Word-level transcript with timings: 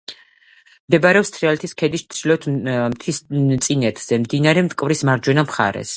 მდებარეობს 0.91 1.31
თრიალეთის 1.35 1.75
ქედის 1.81 2.05
ჩრდილოეთ 2.13 2.49
მთისწინეთზე, 2.95 4.21
მდინარე 4.25 4.65
მტკვრის 4.71 5.09
მარჯვენა 5.11 5.49
მხარეს. 5.51 5.89